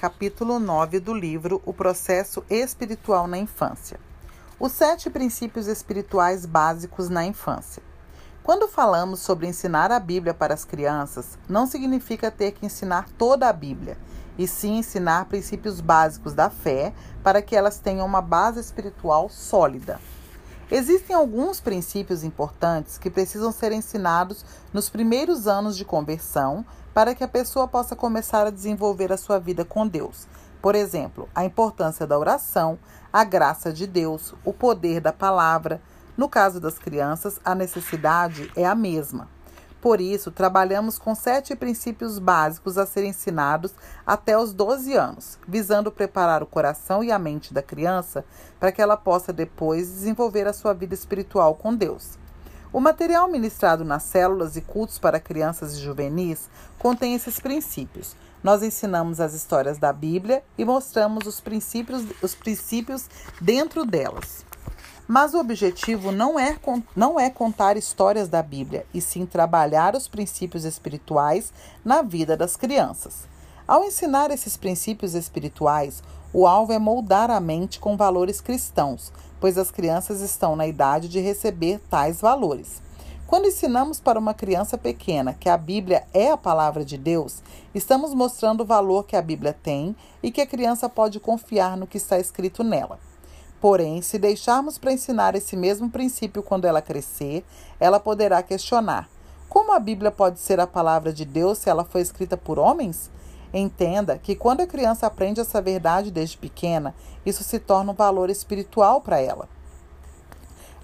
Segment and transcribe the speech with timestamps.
[0.00, 4.00] capítulo 9 do livro O Processo Espiritual na Infância.
[4.58, 7.82] Os sete princípios espirituais básicos na infância.
[8.42, 13.46] Quando falamos sobre ensinar a Bíblia para as crianças, não significa ter que ensinar toda
[13.46, 13.98] a Bíblia,
[14.38, 20.00] e sim ensinar princípios básicos da fé para que elas tenham uma base espiritual sólida.
[20.70, 26.64] Existem alguns princípios importantes que precisam ser ensinados nos primeiros anos de conversão
[26.94, 30.28] para que a pessoa possa começar a desenvolver a sua vida com Deus.
[30.62, 32.78] Por exemplo, a importância da oração,
[33.12, 35.82] a graça de Deus, o poder da palavra.
[36.16, 39.28] No caso das crianças, a necessidade é a mesma.
[39.80, 43.72] Por isso, trabalhamos com sete princípios básicos a serem ensinados
[44.06, 48.24] até os 12 anos, visando preparar o coração e a mente da criança
[48.58, 52.18] para que ela possa depois desenvolver a sua vida espiritual com Deus.
[52.72, 58.14] O material ministrado nas células e cultos para crianças e juvenis contém esses princípios.
[58.44, 63.08] Nós ensinamos as histórias da Bíblia e mostramos os princípios, os princípios
[63.40, 64.44] dentro delas.
[65.12, 66.56] Mas o objetivo não é,
[66.94, 71.52] não é contar histórias da Bíblia, e sim trabalhar os princípios espirituais
[71.84, 73.26] na vida das crianças.
[73.66, 76.00] Ao ensinar esses princípios espirituais,
[76.32, 81.08] o alvo é moldar a mente com valores cristãos, pois as crianças estão na idade
[81.08, 82.80] de receber tais valores.
[83.26, 87.42] Quando ensinamos para uma criança pequena que a Bíblia é a palavra de Deus,
[87.74, 91.88] estamos mostrando o valor que a Bíblia tem e que a criança pode confiar no
[91.88, 93.09] que está escrito nela.
[93.60, 97.44] Porém, se deixarmos para ensinar esse mesmo princípio quando ela crescer,
[97.78, 99.08] ela poderá questionar:
[99.48, 103.10] como a Bíblia pode ser a palavra de Deus se ela foi escrita por homens?
[103.52, 106.94] Entenda que quando a criança aprende essa verdade desde pequena,
[107.26, 109.48] isso se torna um valor espiritual para ela.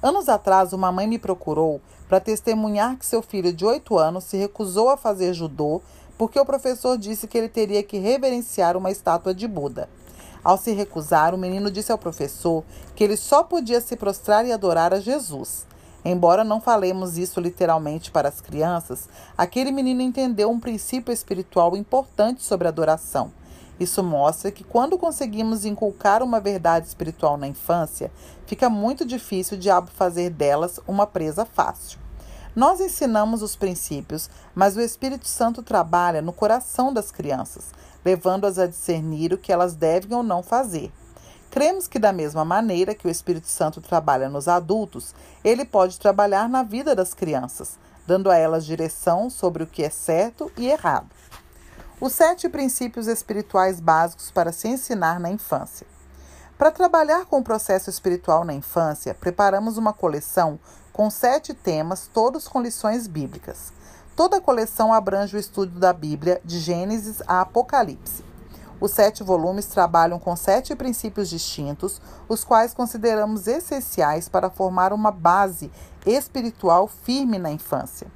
[0.03, 4.37] Anos atrás, uma mãe me procurou para testemunhar que seu filho de 8 anos se
[4.37, 5.81] recusou a fazer judô
[6.19, 9.89] porque o professor disse que ele teria que reverenciar uma estátua de Buda.
[10.47, 12.63] Ao se recusar, o menino disse ao professor
[12.95, 15.67] que ele só podia se prostrar e adorar a Jesus.
[16.05, 22.45] Embora não falemos isso literalmente para as crianças, aquele menino entendeu um princípio espiritual importante
[22.45, 23.33] sobre adoração.
[23.81, 28.13] Isso mostra que quando conseguimos inculcar uma verdade espiritual na infância,
[28.47, 32.06] fica muito difícil o diabo fazer delas uma presa fácil.
[32.57, 37.67] Nós ensinamos os princípios, mas o Espírito Santo trabalha no coração das crianças,
[38.03, 40.91] levando-as a discernir o que elas devem ou não fazer.
[41.51, 45.15] Cremos que, da mesma maneira que o Espírito Santo trabalha nos adultos,
[45.45, 49.91] ele pode trabalhar na vida das crianças, dando a elas direção sobre o que é
[49.91, 51.11] certo e errado.
[52.01, 55.87] Os sete princípios espirituais básicos para se ensinar na infância.
[56.57, 60.59] Para trabalhar com o processo espiritual na infância, preparamos uma coleção
[60.97, 63.71] com sete temas, todos com lições bíblicas.
[64.17, 68.25] Toda a coleção abrange o estudo da Bíblia, de Gênesis a Apocalipse.
[68.81, 75.11] Os sete volumes trabalham com sete princípios distintos, os quais consideramos essenciais para formar uma
[75.11, 75.71] base
[76.07, 78.07] espiritual firme na infância.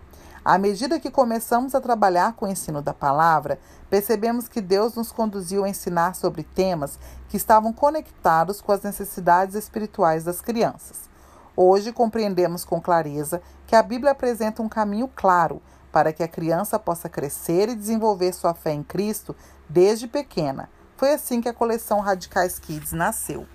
[0.43, 3.61] À medida que começamos a trabalhar com o ensino da palavra,
[3.91, 6.99] percebemos que Deus nos conduziu a ensinar sobre temas
[7.29, 11.10] que estavam conectados com as necessidades espirituais das crianças.
[11.57, 15.61] Hoje compreendemos com clareza que a Bíblia apresenta um caminho claro
[15.93, 19.35] para que a criança possa crescer e desenvolver sua fé em Cristo
[19.69, 20.69] desde pequena.
[20.97, 23.47] Foi assim que a coleção Radicais Kids nasceu.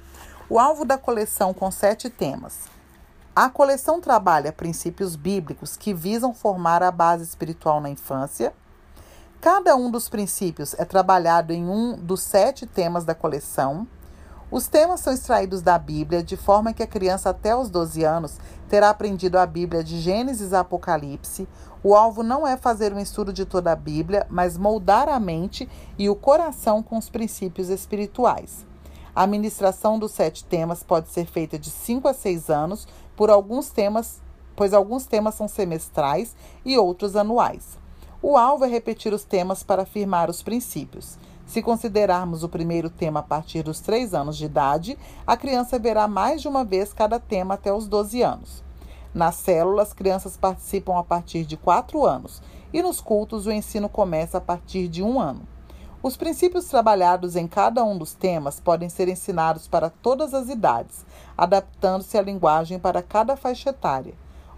[0.49, 2.59] O alvo da coleção com sete temas.
[3.35, 8.53] A coleção trabalha princípios bíblicos que visam formar a base espiritual na infância.
[9.41, 13.87] Cada um dos princípios é trabalhado em um dos sete temas da coleção.
[14.55, 18.37] Os temas são extraídos da Bíblia, de forma que a criança até os 12 anos
[18.69, 21.45] terá aprendido a Bíblia de Gênesis a Apocalipse.
[21.83, 25.67] O alvo não é fazer um estudo de toda a Bíblia, mas moldar a mente
[25.99, 28.65] e o coração com os princípios espirituais.
[29.13, 33.69] A ministração dos sete temas pode ser feita de 5 a 6 anos, por alguns
[33.71, 34.21] temas,
[34.55, 36.33] pois alguns temas são semestrais
[36.63, 37.77] e outros anuais.
[38.21, 41.17] O alvo é repetir os temas para afirmar os princípios.
[41.45, 46.07] Se considerarmos o primeiro tema a partir dos 3 anos de idade, a criança verá
[46.07, 48.63] mais de uma vez cada tema até os 12 anos.
[49.13, 52.41] Nas células, crianças participam a partir de 4 anos
[52.73, 55.47] e nos cultos o ensino começa a partir de um ano.
[56.03, 61.05] Os princípios trabalhados em cada um dos temas podem ser ensinados para todas as idades,
[61.37, 64.13] adaptando-se a linguagem para cada faixa etária.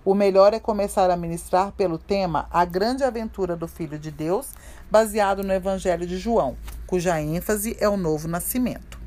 [0.08, 4.52] O melhor é começar a ministrar pelo tema A Grande Aventura do Filho de Deus,
[4.90, 6.56] baseado no Evangelho de João,
[6.86, 8.98] cuja ênfase é o novo nascimento.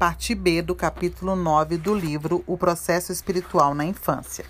[0.00, 4.44] Parte B do capítulo 9 do livro O Processo Espiritual na Infância.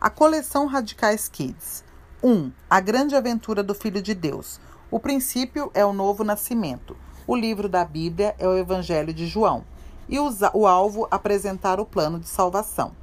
[0.00, 1.82] A coleção Radicais Kids.
[2.22, 2.52] 1.
[2.70, 4.60] A Grande Aventura do Filho de Deus.
[4.92, 6.96] O princípio é o novo nascimento.
[7.26, 9.64] O livro da Bíblia é o Evangelho de João.
[10.08, 12.99] E o alvo, apresentar o plano de salvação.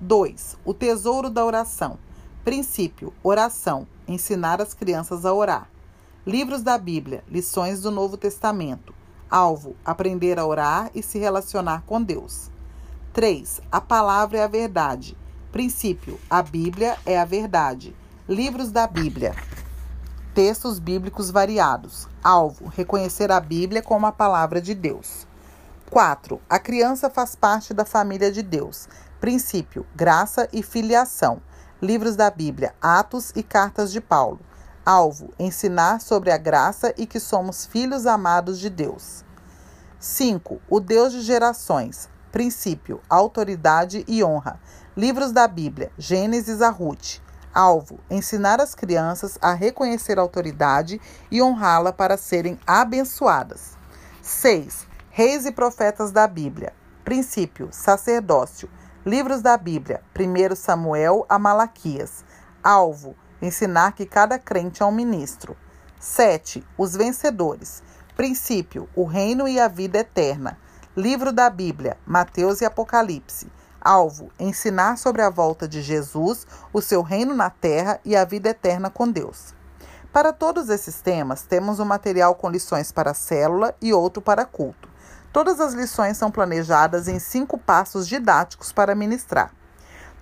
[0.00, 0.56] 2.
[0.64, 1.98] O tesouro da oração.
[2.42, 3.86] Princípio: oração.
[4.08, 5.68] Ensinar as crianças a orar.
[6.26, 8.94] Livros da Bíblia, lições do Novo Testamento.
[9.30, 12.50] Alvo: aprender a orar e se relacionar com Deus.
[13.12, 13.60] 3.
[13.70, 15.14] A palavra é a verdade.
[15.52, 17.94] Princípio: a Bíblia é a verdade.
[18.26, 19.34] Livros da Bíblia.
[20.34, 22.08] Textos bíblicos variados.
[22.24, 25.26] Alvo: reconhecer a Bíblia como a palavra de Deus.
[25.90, 26.40] 4.
[26.48, 28.88] A criança faz parte da família de Deus.
[29.20, 31.42] Princípio: graça e filiação.
[31.80, 34.40] Livros da Bíblia, Atos e Cartas de Paulo.
[34.84, 39.22] Alvo: ensinar sobre a graça e que somos filhos amados de Deus.
[39.98, 40.58] 5.
[40.70, 42.08] O Deus de gerações.
[42.32, 44.58] Princípio: autoridade e honra.
[44.96, 47.18] Livros da Bíblia, Gênesis a Ruth.
[47.52, 50.98] Alvo: ensinar as crianças a reconhecer a autoridade
[51.30, 53.76] e honrá-la para serem abençoadas.
[54.22, 54.86] 6.
[55.10, 56.72] Reis e profetas da Bíblia.
[57.04, 58.70] Princípio: sacerdócio.
[59.04, 62.22] Livros da Bíblia: 1 Samuel a Malaquias.
[62.62, 65.56] Alvo: ensinar que cada crente é um ministro.
[65.98, 66.62] 7.
[66.76, 67.82] Os vencedores.
[68.14, 70.58] Princípio: o reino e a vida eterna.
[70.94, 73.50] Livro da Bíblia: Mateus e Apocalipse.
[73.80, 78.50] Alvo: ensinar sobre a volta de Jesus, o seu reino na terra e a vida
[78.50, 79.54] eterna com Deus.
[80.12, 84.89] Para todos esses temas, temos um material com lições para célula e outro para culto.
[85.32, 89.52] Todas as lições são planejadas em cinco passos didáticos para ministrar.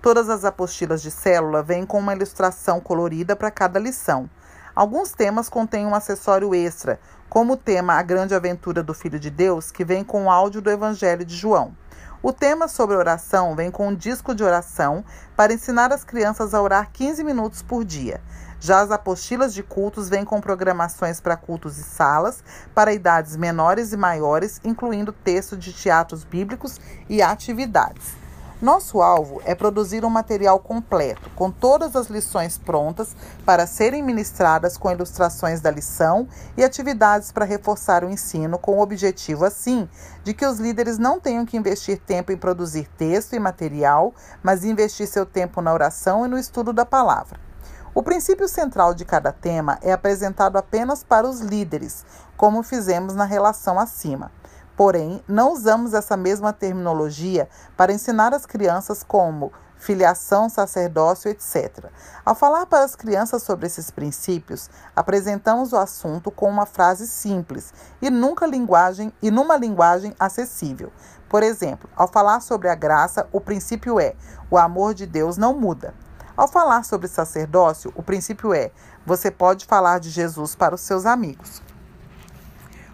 [0.03, 4.29] Todas as apostilas de célula vêm com uma ilustração colorida para cada lição.
[4.75, 9.31] Alguns temas contêm um acessório extra, como o tema A Grande Aventura do Filho de
[9.31, 11.75] Deus, que vem com o áudio do Evangelho de João.
[12.21, 15.03] O tema sobre oração vem com um disco de oração
[15.35, 18.21] para ensinar as crianças a orar 15 minutos por dia.
[18.59, 22.43] Já as apostilas de cultos vêm com programações para cultos e salas,
[22.75, 28.19] para idades menores e maiores, incluindo texto de teatros bíblicos e atividades.
[28.61, 33.15] Nosso alvo é produzir um material completo, com todas as lições prontas
[33.45, 36.27] para serem ministradas com ilustrações da lição
[36.57, 39.87] e atividades para reforçar o ensino, com o objetivo, assim,
[40.25, 44.13] de que os líderes não tenham que investir tempo em produzir texto e material,
[44.43, 47.48] mas investir seu tempo na oração e no estudo da palavra.
[47.99, 52.05] O princípio central de cada tema é apresentado apenas para os líderes,
[52.37, 54.31] como fizemos na relação acima.
[54.77, 61.87] Porém, não usamos essa mesma terminologia para ensinar as crianças como filiação, sacerdócio, etc.
[62.23, 67.73] Ao falar para as crianças sobre esses princípios, apresentamos o assunto com uma frase simples
[68.01, 70.89] e nunca linguagem e numa linguagem acessível.
[71.27, 74.15] Por exemplo, ao falar sobre a graça, o princípio é:
[74.49, 75.93] o amor de Deus não muda.
[76.39, 78.71] Ao falar sobre sacerdócio, o princípio é:
[79.05, 81.61] você pode falar de Jesus para os seus amigos.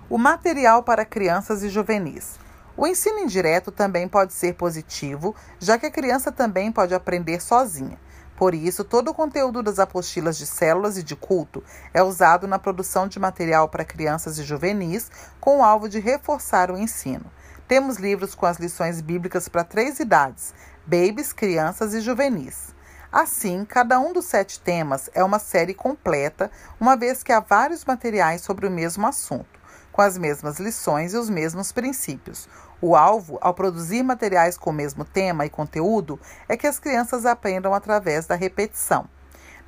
[0.10, 2.40] O material para crianças e juvenis.
[2.76, 8.00] O ensino indireto também pode ser positivo, já que a criança também pode aprender sozinha.
[8.36, 11.64] Por isso, todo o conteúdo das apostilas de células e de culto
[11.94, 16.72] é usado na produção de material para crianças e juvenis, com o alvo de reforçar
[16.72, 17.32] o ensino.
[17.68, 20.52] Temos livros com as lições bíblicas para três idades:
[20.88, 22.74] babies, crianças e juvenis.
[23.12, 27.86] Assim, cada um dos sete temas é uma série completa, uma vez que há vários
[27.86, 29.56] materiais sobre o mesmo assunto
[29.96, 32.50] com as mesmas lições e os mesmos princípios.
[32.82, 37.26] O alvo, ao produzir materiais com o mesmo tema e conteúdo, é que as crianças
[37.26, 39.08] aprendam através da repetição.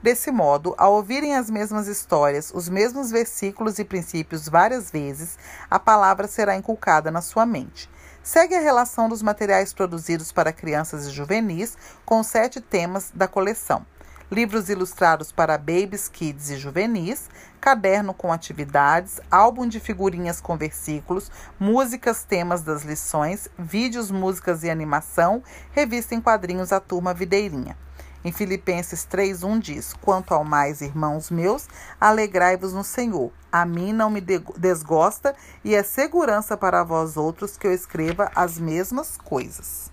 [0.04, 5.40] Desse modo, ao ouvirem as mesmas histórias, os mesmos versículos e princípios várias vezes,
[5.72, 7.90] a palavra será inculcada na sua mente.
[8.28, 13.86] Segue a relação dos materiais produzidos para crianças e juvenis com sete temas da coleção
[14.30, 17.30] livros ilustrados para babies, kids e juvenis,
[17.62, 24.70] caderno com atividades, álbum de figurinhas com versículos, músicas, temas das lições, vídeos, músicas e
[24.70, 25.42] animação,
[25.72, 27.78] revista em quadrinhos A Turma Videirinha.
[28.24, 31.68] Em Filipenses 3:1 diz: Quanto ao mais, irmãos meus,
[32.00, 33.32] alegrai-vos no Senhor.
[33.52, 38.60] A mim não me desgosta e é segurança para vós outros que eu escreva as
[38.60, 39.92] mesmas coisas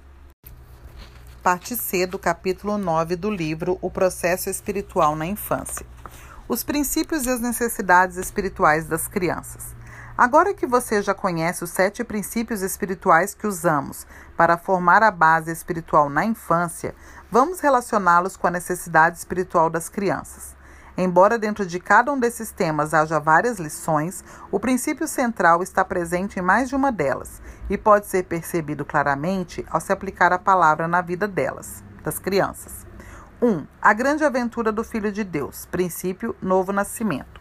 [1.45, 5.85] parte C do capítulo 9 do livro O Processo Espiritual na Infância.
[6.49, 9.77] Os princípios e as necessidades espirituais das crianças.
[10.17, 14.07] Agora que você já conhece os sete princípios espirituais que usamos
[14.39, 16.95] para formar a base espiritual na infância,
[17.35, 20.55] vamos relacioná-los com a necessidade espiritual das crianças.
[20.97, 24.23] Embora dentro de cada um desses temas haja várias lições,
[24.53, 29.67] o princípio central está presente em mais de uma delas e pode ser percebido claramente
[29.69, 32.87] ao se aplicar a palavra na vida delas, das crianças.
[33.43, 33.49] 1.
[33.49, 37.41] Um, a grande aventura do Filho de Deus, princípio novo nascimento.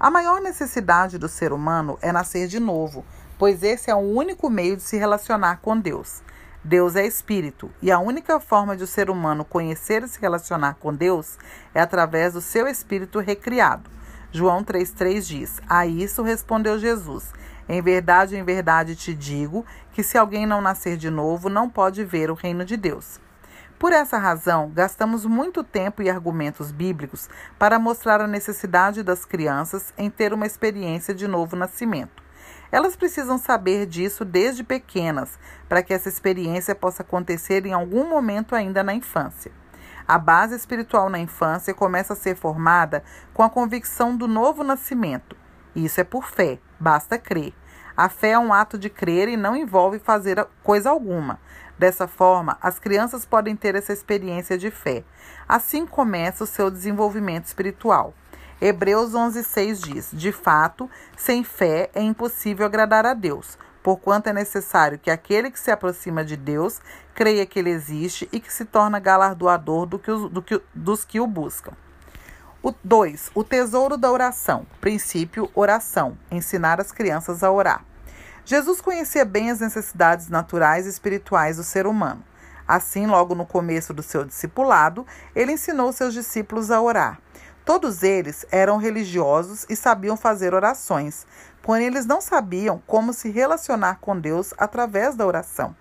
[0.00, 3.06] A maior necessidade do ser humano é nascer de novo,
[3.38, 6.24] pois esse é o único meio de se relacionar com Deus.
[6.64, 10.74] Deus é espírito, e a única forma de o ser humano conhecer e se relacionar
[10.74, 11.38] com Deus
[11.72, 13.88] é através do seu espírito recriado.
[14.32, 17.32] João 3,3 diz: A isso respondeu Jesus:
[17.68, 22.04] Em verdade, em verdade te digo que se alguém não nascer de novo, não pode
[22.04, 23.20] ver o reino de Deus.
[23.78, 29.94] Por essa razão, gastamos muito tempo e argumentos bíblicos para mostrar a necessidade das crianças
[29.96, 32.27] em ter uma experiência de novo nascimento.
[32.70, 38.54] Elas precisam saber disso desde pequenas, para que essa experiência possa acontecer em algum momento
[38.54, 39.50] ainda na infância.
[40.06, 43.02] A base espiritual na infância começa a ser formada
[43.34, 45.36] com a convicção do novo nascimento.
[45.76, 47.52] Isso é por fé, basta crer.
[47.96, 51.38] A fé é um ato de crer e não envolve fazer coisa alguma.
[51.78, 55.04] Dessa forma, as crianças podem ter essa experiência de fé.
[55.48, 58.14] Assim começa o seu desenvolvimento espiritual.
[58.60, 64.98] Hebreus 11:6 diz: De fato, sem fé é impossível agradar a Deus, porquanto é necessário
[64.98, 66.80] que aquele que se aproxima de Deus
[67.14, 71.04] creia que ele existe e que se torna galardoador do que os, do que, dos
[71.04, 71.72] que o buscam.
[72.82, 73.30] 2.
[73.34, 74.66] O, o tesouro da oração.
[74.80, 76.18] Princípio: oração.
[76.30, 77.84] Ensinar as crianças a orar.
[78.44, 82.24] Jesus conhecia bem as necessidades naturais e espirituais do ser humano.
[82.66, 87.20] Assim, logo no começo do seu discipulado, ele ensinou seus discípulos a orar.
[87.68, 91.26] Todos eles eram religiosos e sabiam fazer orações,
[91.60, 95.76] porém eles não sabiam como se relacionar com Deus através da oração.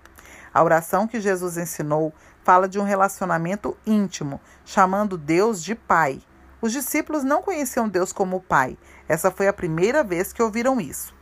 [0.54, 2.14] A oração que Jesus ensinou
[2.44, 6.22] fala de um relacionamento íntimo, chamando Deus de Pai.
[6.62, 8.78] Os discípulos não conheciam Deus como Pai.
[9.08, 11.16] Essa foi a primeira vez que ouviram isso.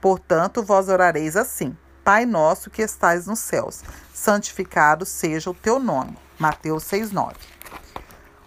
[0.00, 3.82] Portanto, vós orareis assim: Pai nosso que estais nos céus,
[4.14, 6.16] santificado seja o teu nome.
[6.38, 7.34] Mateus 6:9.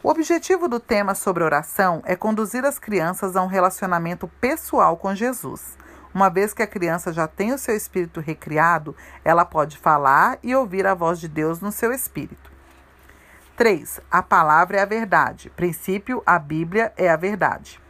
[0.06, 5.16] O objetivo do tema sobre oração é conduzir as crianças a um relacionamento pessoal com
[5.16, 5.76] Jesus.
[6.14, 10.54] Uma vez que a criança já tem o seu espírito recriado, ela pode falar e
[10.56, 12.52] ouvir a voz de Deus no seu espírito.
[13.58, 14.00] 3.
[14.12, 15.50] A palavra é a verdade.
[15.50, 17.82] Princípio: a Bíblia é a verdade.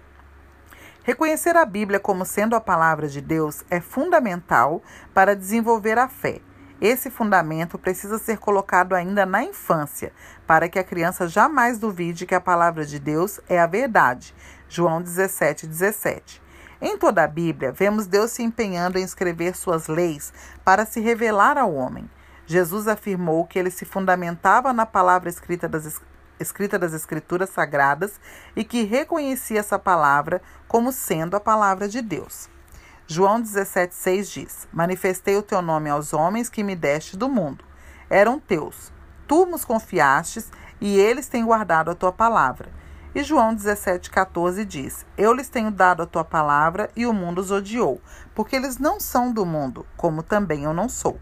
[1.04, 4.82] Reconhecer a Bíblia como sendo a palavra de Deus é fundamental
[5.14, 6.40] para desenvolver a fé.
[6.86, 10.14] Esse fundamento precisa ser colocado ainda na infância,
[10.46, 14.36] para que a criança jamais duvide que a palavra de Deus é a verdade.
[14.70, 16.40] João 17, 17.
[16.80, 20.32] Em toda a Bíblia, vemos Deus se empenhando em escrever suas leis
[20.64, 22.08] para se revelar ao homem.
[22.46, 26.00] Jesus afirmou que ele se fundamentava na palavra escrita das,
[26.40, 28.20] escrita das Escrituras Sagradas
[28.56, 32.48] e que reconhecia essa palavra como sendo a palavra de Deus.
[33.08, 37.64] João 17,6 diz: Manifestei o teu nome aos homens que me deste do mundo.
[38.10, 38.92] Eram teus.
[39.28, 42.72] Tu nos confiastes e eles têm guardado a tua palavra.
[43.14, 47.52] E João 17,14 diz: Eu lhes tenho dado a tua palavra e o mundo os
[47.52, 48.02] odiou,
[48.34, 51.20] porque eles não são do mundo, como também eu não sou.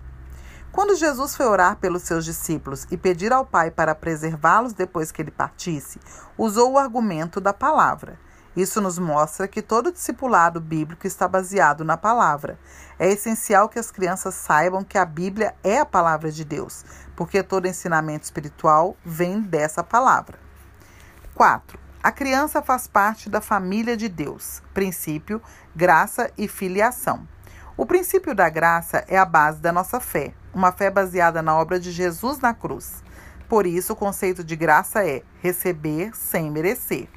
[0.72, 5.22] Quando Jesus foi orar pelos seus discípulos e pedir ao Pai para preservá-los depois que
[5.22, 6.00] ele partisse,
[6.38, 8.18] usou o argumento da palavra.
[8.56, 12.60] Isso nos mostra que todo discipulado bíblico está baseado na palavra.
[13.00, 17.42] É essencial que as crianças saibam que a Bíblia é a palavra de Deus, porque
[17.42, 20.38] todo ensinamento espiritual vem dessa palavra.
[21.34, 21.80] 4.
[22.04, 24.62] A criança faz parte da família de Deus.
[24.74, 25.42] Princípio:
[25.76, 27.28] graça e filiação.
[27.76, 31.80] O princípio da graça é a base da nossa fé, uma fé baseada na obra
[31.80, 33.04] de Jesus na cruz.
[33.50, 37.08] Por isso, o conceito de graça é receber sem merecer.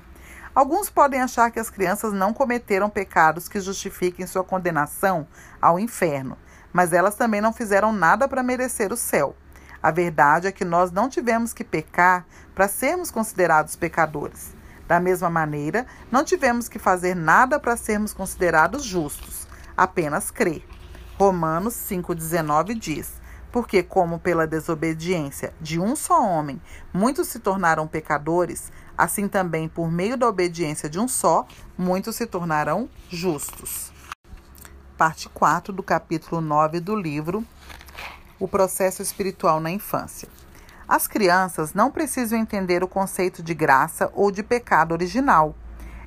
[0.56, 5.28] Alguns podem achar que as crianças não cometeram pecados que justifiquem sua condenação
[5.60, 6.38] ao inferno,
[6.72, 9.36] mas elas também não fizeram nada para merecer o céu.
[9.82, 14.54] A verdade é que nós não tivemos que pecar para sermos considerados pecadores.
[14.88, 19.46] Da mesma maneira, não tivemos que fazer nada para sermos considerados justos,
[19.76, 20.66] apenas crer.
[21.18, 23.12] Romanos 5,19 diz:
[23.56, 26.60] Porque, como pela desobediência de um só homem
[26.92, 31.46] muitos se tornaram pecadores, Assim também, por meio da obediência de um só,
[31.76, 33.92] muitos se tornarão justos.
[34.96, 37.44] Parte 4 do capítulo 9 do livro
[38.38, 40.28] O processo espiritual na infância.
[40.88, 45.54] As crianças não precisam entender o conceito de graça ou de pecado original.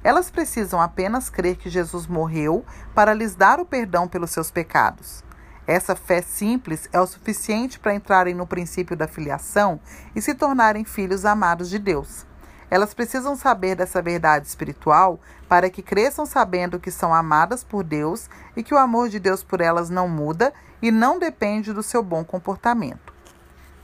[0.03, 2.63] Elas precisam apenas crer que Jesus morreu
[2.95, 5.23] para lhes dar o perdão pelos seus pecados.
[5.69, 9.79] Essa fé simples é o suficiente para entrarem no princípio da filiação
[10.15, 12.25] e se tornarem filhos amados de Deus.
[12.71, 18.27] Elas precisam saber dessa verdade espiritual para que cresçam sabendo que são amadas por Deus
[18.55, 22.01] e que o amor de Deus por elas não muda e não depende do seu
[22.01, 23.13] bom comportamento.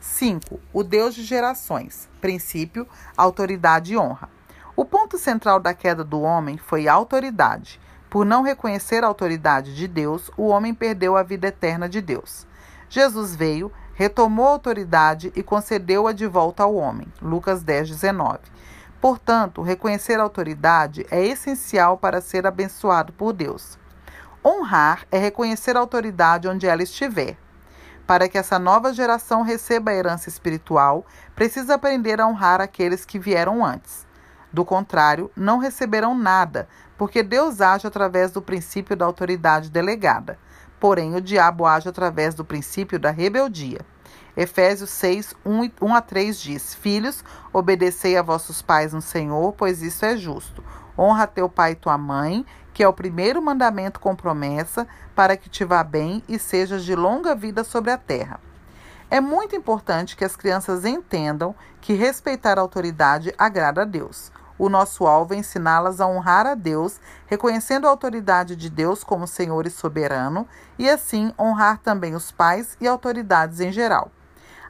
[0.02, 0.60] 5.
[0.74, 2.10] O Deus de gerações.
[2.20, 4.28] Princípio, autoridade e honra.
[4.76, 7.80] O ponto central da queda do homem foi a autoridade.
[8.16, 12.48] Por não reconhecer a autoridade de Deus, o homem perdeu a vida eterna de Deus.
[12.88, 17.10] Jesus veio, retomou a autoridade e concedeu-a de volta ao homem.
[17.22, 18.40] Lucas 10, 19.
[19.02, 23.78] Portanto, reconhecer a autoridade é essencial para ser abençoado por Deus.
[24.42, 27.36] Honrar é reconhecer a autoridade onde ela estiver.
[28.08, 31.06] Para que essa nova geração receba a herança espiritual,
[31.36, 34.05] precisa aprender a honrar aqueles que vieram antes.
[34.56, 40.40] Do contrário, não receberão nada, porque Deus age através do princípio da autoridade delegada.
[40.80, 43.82] Porém, o diabo age através do princípio da rebeldia.
[44.38, 47.22] Efésios 6, 1, 1 a 3 diz: Filhos,
[47.52, 50.64] obedecei a vossos pais no Senhor, pois isso é justo.
[50.98, 55.50] Honra teu pai e tua mãe, que é o primeiro mandamento com promessa, para que
[55.50, 58.40] te vá bem e sejas de longa vida sobre a terra.
[59.12, 64.32] É muito importante que as crianças entendam que respeitar a autoridade agrada a Deus.
[64.58, 69.28] O nosso alvo é ensiná-las a honrar a Deus, reconhecendo a autoridade de Deus como
[69.28, 70.48] Senhor e soberano,
[70.80, 74.12] e assim honrar também os pais e autoridades em geral.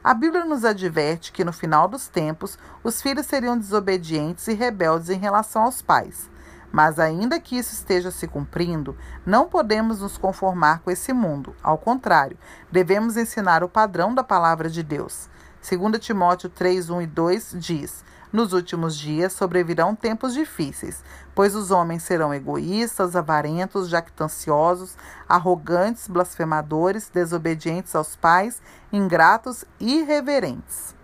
[0.02, 5.10] A Bíblia nos adverte que no final dos tempos os filhos seriam desobedientes e rebeldes
[5.10, 6.30] em relação aos pais.
[6.70, 11.54] Mas, ainda que isso esteja se cumprindo, não podemos nos conformar com esse mundo.
[11.62, 12.36] Ao contrário,
[12.70, 15.28] devemos ensinar o padrão da palavra de Deus.
[15.68, 18.04] 2 Timóteo 3, 1 e 2 diz:
[18.36, 21.02] Nos últimos dias sobrevirão tempos difíceis,
[21.34, 24.94] pois os homens serão egoístas, avarentos, jactanciosos,
[25.26, 28.60] arrogantes, blasfemadores, desobedientes aos pais,
[28.92, 30.94] ingratos e irreverentes.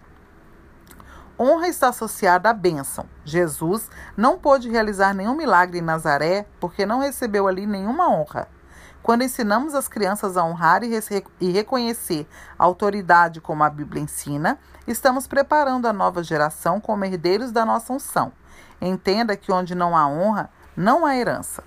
[1.41, 3.07] Honra está associada à bênção.
[3.25, 8.47] Jesus não pôde realizar nenhum milagre em Nazaré porque não recebeu ali nenhuma honra.
[9.03, 15.27] Quando ensinamos as crianças a honrar e, reconhecer a autoridade como a Bíblia ensina, estamos
[15.27, 18.33] preparando a nova geração como herdeiros da nossa unção.
[18.81, 21.65] Entenda que onde não há honra, não há herança.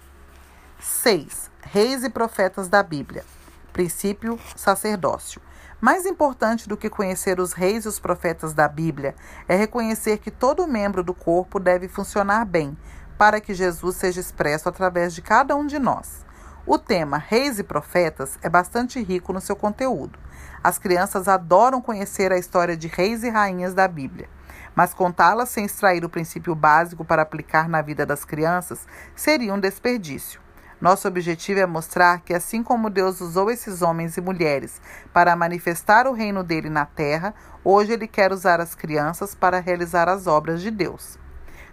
[0.79, 1.51] 6.
[1.61, 3.25] Reis e profetas da Bíblia.
[3.73, 5.41] Princípio sacerdócio.
[5.81, 9.13] Mais importante do que conhecer os reis e os profetas da Bíblia
[9.47, 12.77] é reconhecer que todo membro do corpo deve funcionar bem,
[13.17, 16.24] para que Jesus seja expresso através de cada um de nós.
[16.67, 20.17] O tema Reis e Profetas é bastante rico no seu conteúdo.
[20.63, 24.27] As crianças adoram conhecer a história de reis e rainhas da Bíblia,
[24.73, 29.59] mas contá-las sem extrair o princípio básico para aplicar na vida das crianças seria um
[29.59, 30.41] desperdício.
[30.81, 34.81] Nosso objetivo é mostrar que, assim como Deus usou esses homens e mulheres
[35.13, 40.09] para manifestar o reino dele na terra, hoje ele quer usar as crianças para realizar
[40.09, 41.19] as obras de Deus.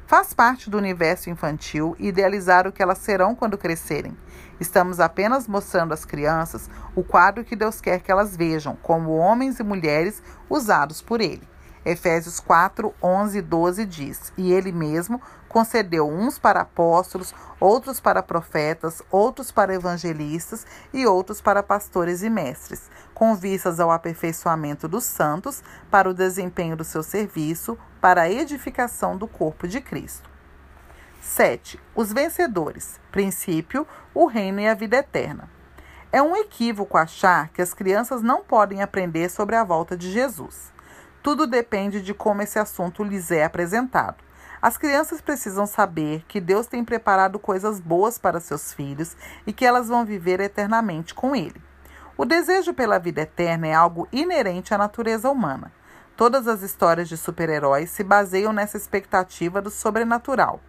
[0.07, 4.15] Faz parte do universo infantil idealizar o que elas serão quando crescerem.
[4.63, 9.59] Estamos apenas mostrando às crianças o quadro que Deus quer que elas vejam, como homens
[9.59, 11.43] e mulheres usados por Ele.
[11.85, 18.23] Efésios 4, 11 e 12 diz: E Ele mesmo concedeu uns para apóstolos, outros para
[18.23, 25.03] profetas, outros para evangelistas e outros para pastores e mestres, com vistas ao aperfeiçoamento dos
[25.03, 30.32] santos, para o desempenho do seu serviço, para a edificação do corpo de Cristo.
[31.23, 31.79] 7.
[31.95, 33.01] Os vencedores.
[33.13, 35.49] Princípio, o reino e a vida eterna.
[36.11, 40.73] É um equívoco achar que as crianças não podem aprender sobre a volta de Jesus.
[41.23, 44.17] Tudo depende de como esse assunto lhes é apresentado.
[44.61, 49.65] As crianças precisam saber que Deus tem preparado coisas boas para seus filhos e que
[49.65, 51.63] elas vão viver eternamente com Ele.
[52.17, 55.73] O desejo pela vida eterna é algo inerente à natureza humana.
[56.17, 60.61] Todas as histórias de super-heróis se baseiam nessa expectativa do sobrenatural.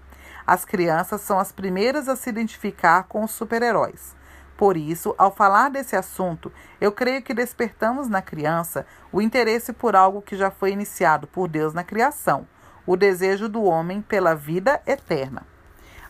[0.45, 4.15] As crianças são as primeiras a se identificar com os super-heróis.
[4.57, 9.95] Por isso, ao falar desse assunto, eu creio que despertamos na criança o interesse por
[9.95, 12.47] algo que já foi iniciado por Deus na criação,
[12.85, 15.45] o desejo do homem pela vida eterna.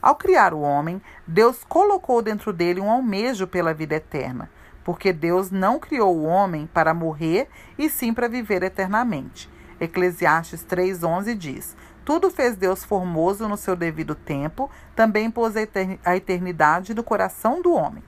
[0.02, 4.50] Ao criar o homem, Deus colocou dentro dele um almejo pela vida eterna,
[4.84, 9.50] porque Deus não criou o homem para morrer e sim para viver eternamente.
[9.80, 16.94] Eclesiastes 3,11 diz: tudo fez Deus formoso no seu devido tempo, também pôs a eternidade
[16.94, 18.04] no coração do homem.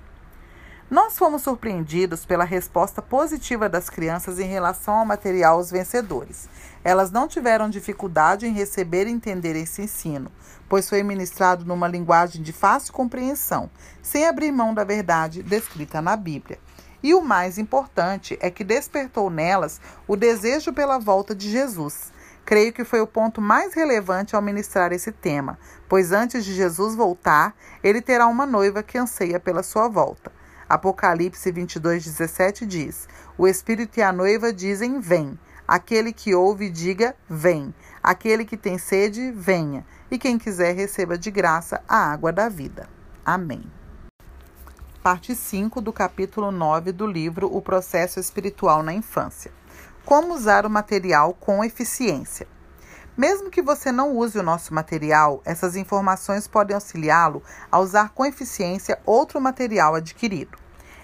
[0.90, 6.48] Nós fomos surpreendidos pela resposta positiva das crianças em relação ao material Os Vencedores.
[6.84, 10.32] Elas não tiveram dificuldade em receber e entender esse ensino,
[10.70, 13.68] pois foi ministrado numa linguagem de fácil compreensão,
[14.04, 16.60] sem abrir mão da verdade descrita na Bíblia.
[17.02, 22.14] E o mais importante é que despertou nelas o desejo pela volta de Jesus.
[22.46, 25.58] Creio que foi o ponto mais relevante ao ministrar esse tema,
[25.90, 30.32] pois antes de Jesus voltar, ele terá uma noiva que anseia pela sua volta.
[30.70, 35.40] Apocalipse 22, 17 diz: O Espírito e a noiva dizem: Vem.
[35.68, 37.74] Aquele que ouve, diga: Vem.
[38.02, 42.88] Aquele que tem sede, venha, e quem quiser, receba de graça a água da vida.
[43.26, 43.64] Amém.
[45.02, 49.52] Parte 5 do capítulo 9 do livro O Processo Espiritual na Infância.
[50.06, 52.48] Como usar o material com eficiência.
[53.18, 57.42] Mesmo que você não use o nosso material, essas informações podem auxiliá-lo
[57.72, 60.60] a usar com eficiência outro material adquirido.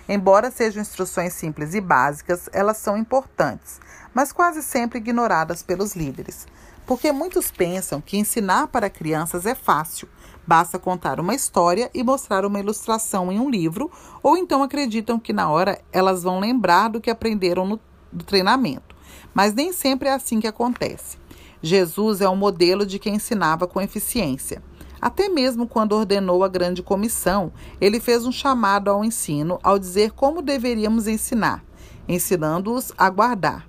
[0.08, 3.82] Embora sejam instruções simples e básicas, elas são importantes,
[4.14, 6.46] mas quase sempre ignoradas pelos líderes.
[6.86, 10.08] Porque muitos pensam que ensinar para crianças é fácil,
[10.46, 13.90] basta contar uma história e mostrar uma ilustração em um livro,
[14.22, 17.80] ou então acreditam que na hora elas vão lembrar do que aprenderam no,
[18.12, 18.95] no treinamento.
[19.34, 21.17] Mas nem sempre é assim que acontece.
[21.62, 24.62] Jesus é um modelo de quem ensinava com eficiência.
[25.00, 30.12] Até mesmo quando ordenou a grande comissão, ele fez um chamado ao ensino ao dizer
[30.12, 31.63] como deveríamos ensinar,
[32.08, 33.67] ensinando-os a guardar.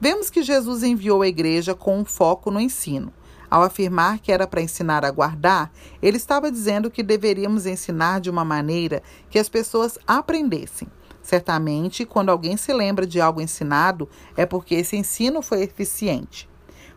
[0.00, 3.12] Vemos que Jesus enviou a igreja com um foco no ensino.
[3.50, 5.72] Ao afirmar que era para ensinar a guardar,
[6.02, 10.86] ele estava dizendo que deveríamos ensinar de uma maneira que as pessoas aprendessem.
[11.28, 16.48] Certamente, quando alguém se lembra de algo ensinado, é porque esse ensino foi eficiente.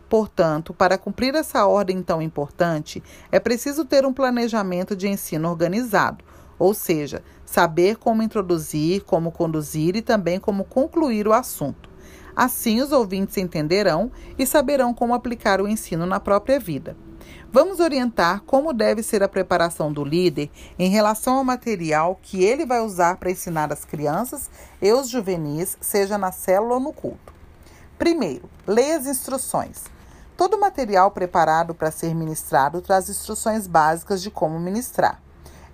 [0.08, 6.24] Portanto, para cumprir essa ordem tão importante, é preciso ter um planejamento de ensino organizado,
[6.58, 11.90] ou seja, saber como introduzir, como conduzir e também como concluir o assunto.
[12.34, 16.96] Assim, os ouvintes entenderão e saberão como aplicar o ensino na própria vida.
[17.54, 22.64] Vamos orientar como deve ser a preparação do líder em relação ao material que ele
[22.64, 24.48] vai usar para ensinar as crianças
[24.80, 27.30] e os juvenis, seja na célula ou no culto.
[27.98, 29.84] Primeiro, leia as instruções.
[30.34, 35.20] Todo material preparado para ser ministrado traz instruções básicas de como ministrar.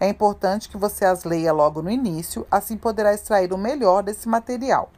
[0.00, 4.28] É importante que você as leia logo no início, assim poderá extrair o melhor desse
[4.28, 4.90] material.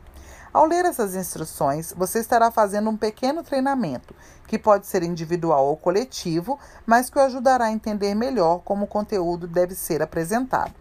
[0.53, 4.13] Ao ler essas instruções, você estará fazendo um pequeno treinamento,
[4.49, 8.89] que pode ser individual ou coletivo, mas que o ajudará a entender melhor como o
[8.89, 10.75] conteúdo deve ser apresentado.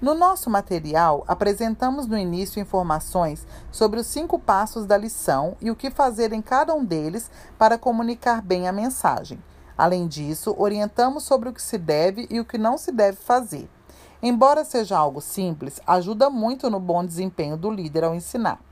[0.00, 5.76] No nosso material, apresentamos no início informações sobre os cinco passos da lição e o
[5.76, 9.38] que fazer em cada um deles para comunicar bem a mensagem.
[9.78, 13.70] Além disso, orientamos sobre o que se deve e o que não se deve fazer.
[14.20, 18.65] Embora seja algo simples, ajuda muito no bom desempenho do líder ao ensinar.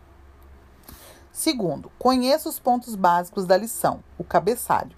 [1.35, 4.97] Segundo, conheça os pontos básicos da lição, o cabeçalho.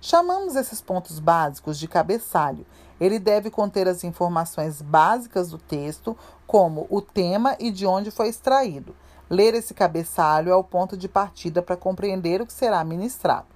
[0.00, 2.66] Chamamos esses pontos básicos de cabeçalho
[3.00, 8.28] ele deve conter as informações básicas do texto, como o tema e de onde foi
[8.28, 8.94] extraído.
[9.28, 13.46] Ler esse cabeçalho é o ponto de partida para compreender o que será ministrado.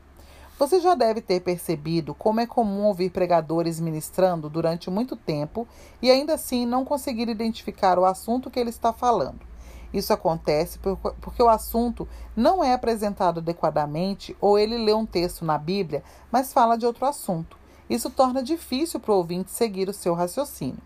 [0.58, 5.66] Você já deve ter percebido como é comum ouvir pregadores ministrando durante muito tempo
[6.02, 9.49] e ainda assim não conseguir identificar o assunto que ele está falando.
[9.92, 15.59] Isso acontece porque o assunto não é apresentado adequadamente ou ele lê um texto na
[15.59, 17.59] Bíblia, mas fala de outro assunto.
[17.88, 20.79] Isso torna difícil para o ouvinte seguir o seu raciocínio.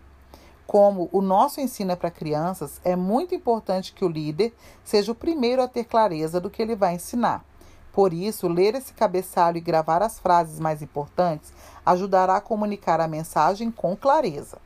[0.65, 4.51] Como o nosso ensino é para crianças, é muito importante que o líder
[4.83, 7.45] seja o primeiro a ter clareza do que ele vai ensinar.
[7.93, 11.53] Por isso, ler esse cabeçalho e gravar as frases mais importantes
[11.85, 14.57] ajudará a comunicar a mensagem com clareza.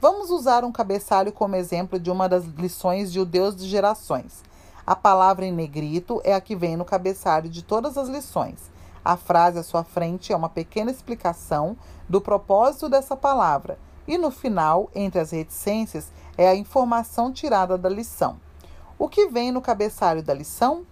[0.00, 4.44] Vamos usar um cabeçalho como exemplo de uma das lições de O Deus de Gerações.
[4.86, 8.70] A palavra em negrito é a que vem no cabeçalho de todas as lições.
[9.04, 11.76] A frase à sua frente é uma pequena explicação
[12.08, 17.88] do propósito dessa palavra, e no final, entre as reticências, é a informação tirada da
[17.88, 18.38] lição.
[18.96, 20.86] O que vem no cabeçalho da lição?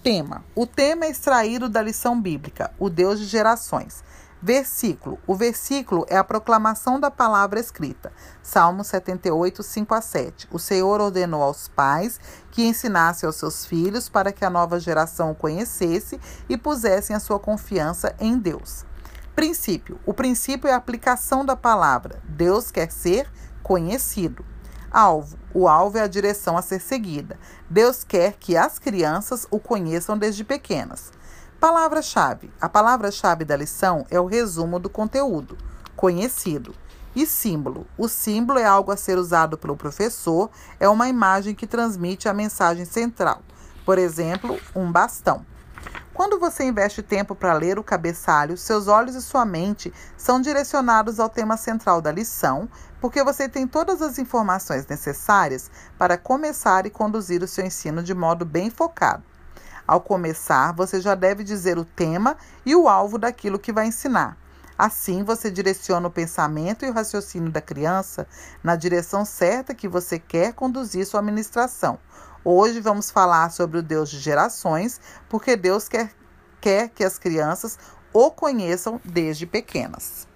[0.00, 0.44] Tema.
[0.54, 4.04] O tema é extraído da lição bíblica, o Deus de gerações.
[4.46, 5.18] Versículo.
[5.26, 8.12] O versículo é a proclamação da palavra escrita.
[8.42, 10.48] Salmo 78, 5 a 7.
[10.50, 15.30] O Senhor ordenou aos pais que ensinassem aos seus filhos para que a nova geração
[15.30, 18.84] o conhecesse e pusessem a sua confiança em Deus.
[19.34, 19.98] Princípio.
[20.04, 22.22] O princípio é a aplicação da palavra.
[22.28, 24.44] Deus quer ser conhecido.
[24.90, 25.38] Alvo.
[25.54, 27.38] O alvo é a direção a ser seguida.
[27.70, 31.10] Deus quer que as crianças o conheçam desde pequenas.
[31.64, 32.52] Palavra-chave.
[32.60, 35.56] A palavra-chave da lição é o resumo do conteúdo,
[35.96, 36.74] conhecido.
[37.16, 37.86] E símbolo.
[37.96, 42.34] O símbolo é algo a ser usado pelo professor, é uma imagem que transmite a
[42.34, 43.40] mensagem central.
[43.82, 45.46] Por exemplo, um bastão.
[46.12, 51.18] Quando você investe tempo para ler o cabeçalho, seus olhos e sua mente são direcionados
[51.18, 52.68] ao tema central da lição,
[53.00, 58.12] porque você tem todas as informações necessárias para começar e conduzir o seu ensino de
[58.12, 59.33] modo bem focado.
[59.86, 64.36] Ao começar, você já deve dizer o tema e o alvo daquilo que vai ensinar.
[64.76, 68.26] Assim, você direciona o pensamento e o raciocínio da criança
[68.62, 71.98] na direção certa que você quer conduzir sua administração.
[72.44, 76.10] Hoje vamos falar sobre o Deus de gerações, porque Deus quer,
[76.60, 77.78] quer que as crianças
[78.12, 80.26] o conheçam desde pequenas.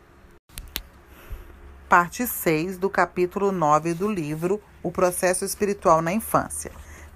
[1.88, 6.70] Parte 6 do capítulo 9 do livro O Processo Espiritual na Infância.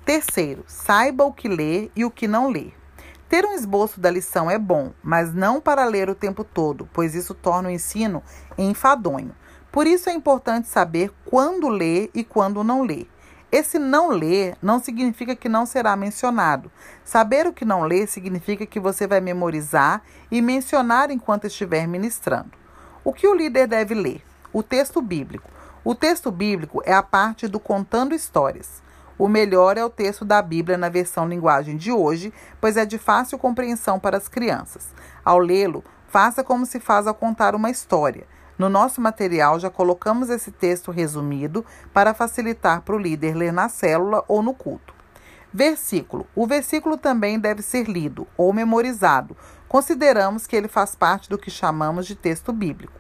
[0.05, 2.75] Terceiro, saiba o que ler e o que não ler.
[3.29, 7.15] Ter um esboço da lição é bom, mas não para ler o tempo todo, pois
[7.15, 8.23] isso torna o ensino
[8.59, 9.35] enfadonho.
[9.71, 13.09] Por isso é importante saber quando ler e quando não ler.
[13.51, 16.71] Esse não ler não significa que não será mencionado.
[17.05, 22.51] Saber o que não ler significa que você vai memorizar e mencionar enquanto estiver ministrando.
[23.05, 24.23] O que o líder deve ler?
[24.53, 25.51] O texto bíblico.
[25.85, 28.83] O texto bíblico é a parte do contando histórias.
[29.23, 32.99] O melhor é o texto da Bíblia na versão linguagem de hoje, pois é de
[32.99, 34.89] fácil compreensão para as crianças.
[35.25, 38.27] Ao lê-lo, faça como se faz ao contar uma história.
[38.59, 43.69] No nosso material já colocamos esse texto resumido para facilitar para o líder ler na
[43.69, 44.93] célula ou no culto.
[45.55, 46.27] Versículo.
[46.35, 49.37] O versículo também deve ser lido ou memorizado.
[49.69, 52.99] Consideramos que ele faz parte do que chamamos de texto bíblico.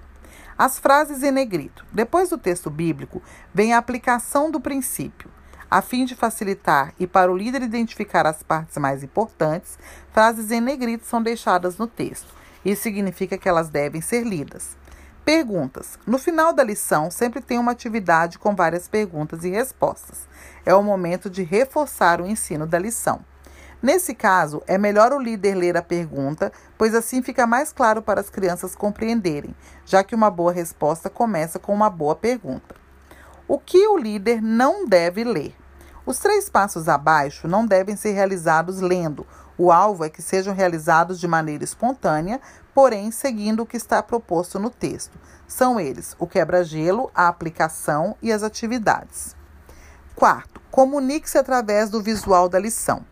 [0.56, 1.84] As frases em negrito.
[1.90, 3.20] Depois do texto bíblico,
[3.52, 5.31] vem a aplicação do princípio.
[5.72, 9.78] A fim de facilitar e para o líder identificar as partes mais importantes,
[10.12, 12.28] frases em negrito são deixadas no texto.
[12.62, 14.76] Isso significa que elas devem ser lidas.
[15.24, 15.98] Perguntas.
[16.06, 20.28] No final da lição, sempre tem uma atividade com várias perguntas e respostas.
[20.66, 23.24] É o momento de reforçar o ensino da lição.
[23.82, 28.20] Nesse caso, é melhor o líder ler a pergunta, pois assim fica mais claro para
[28.20, 29.56] as crianças compreenderem,
[29.86, 32.76] já que uma boa resposta começa com uma boa pergunta.
[33.48, 35.61] O que o líder não deve ler?
[36.04, 39.24] Os três passos abaixo não devem ser realizados lendo.
[39.56, 42.40] O alvo é que sejam realizados de maneira espontânea,
[42.74, 45.16] porém seguindo o que está proposto no texto.
[45.46, 49.36] São eles o quebra-gelo, a aplicação e as atividades.
[50.16, 53.04] Quarto, comunique-se através do visual da lição.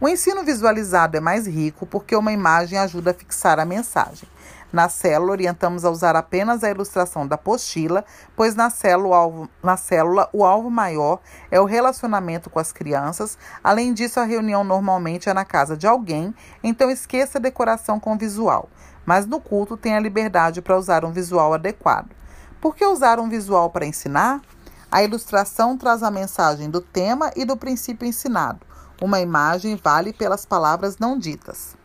[0.00, 4.28] O ensino visualizado é mais rico porque uma imagem ajuda a fixar a mensagem.
[4.70, 8.04] Na célula, orientamos a usar apenas a ilustração da apostila,
[8.36, 12.70] pois na célula, o alvo, na célula o alvo maior é o relacionamento com as
[12.70, 13.38] crianças.
[13.64, 18.18] Além disso, a reunião normalmente é na casa de alguém, então esqueça a decoração com
[18.18, 18.68] visual.
[19.06, 22.10] Mas no culto tem a liberdade para usar um visual adequado.
[22.60, 24.42] Por que usar um visual para ensinar?
[24.90, 28.60] A ilustração traz a mensagem do tema e do princípio ensinado.
[29.00, 31.76] Uma imagem vale pelas palavras não ditas.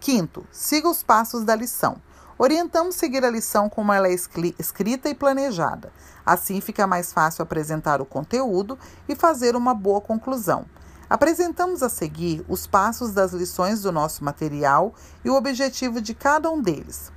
[0.00, 2.00] Quinto, siga os passos da lição.
[2.38, 5.90] Orientamos seguir a lição como ela é escrita e planejada.
[6.24, 10.66] Assim fica mais fácil apresentar o conteúdo e fazer uma boa conclusão.
[11.08, 14.92] Apresentamos a seguir os passos das lições do nosso material
[15.24, 17.10] e o objetivo de cada um deles.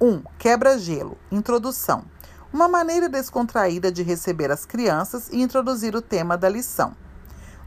[0.00, 0.06] 1.
[0.06, 1.16] Um, Quebra-gelo.
[1.30, 2.04] Introdução.
[2.52, 6.94] Uma maneira descontraída de receber as crianças e introduzir o tema da lição.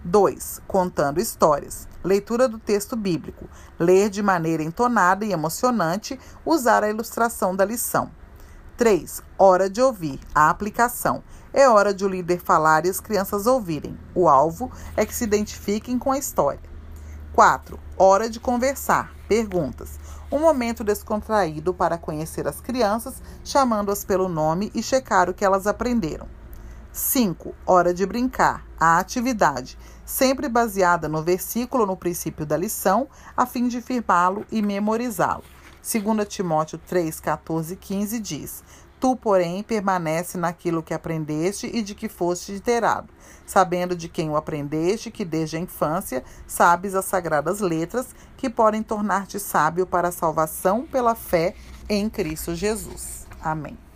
[0.03, 0.61] 2.
[0.67, 1.87] Contando histórias.
[2.03, 3.47] Leitura do texto bíblico.
[3.77, 8.09] Ler de maneira entonada e emocionante, usar a ilustração da lição.
[8.77, 9.21] 3.
[9.37, 10.19] Hora de ouvir.
[10.33, 11.23] A aplicação.
[11.53, 13.95] É hora de o líder falar e as crianças ouvirem.
[14.15, 16.71] O alvo é que se identifiquem com a história.
[17.33, 17.79] 4.
[17.95, 19.13] Hora de conversar.
[19.27, 19.99] Perguntas.
[20.31, 25.67] Um momento descontraído para conhecer as crianças, chamando-as pelo nome e checar o que elas
[25.67, 26.27] aprenderam.
[26.93, 27.55] 5.
[27.65, 28.65] Hora de brincar.
[28.77, 34.61] A atividade, sempre baseada no versículo no princípio da lição, a fim de firmá-lo e
[34.61, 35.43] memorizá-lo.
[35.81, 38.63] 2 Timóteo 3, 14 e 15 diz:
[38.99, 43.09] Tu, porém, permanece naquilo que aprendeste e de que foste inteirado,
[43.45, 48.83] sabendo de quem o aprendeste, que desde a infância sabes as sagradas letras, que podem
[48.83, 51.55] tornar-te sábio para a salvação pela fé
[51.89, 53.25] em Cristo Jesus.
[53.41, 53.90] Amém.